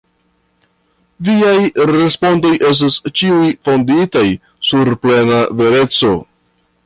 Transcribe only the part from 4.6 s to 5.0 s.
sur